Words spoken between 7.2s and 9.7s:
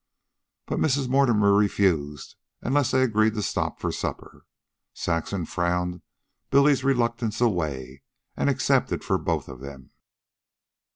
away, and accepted for both of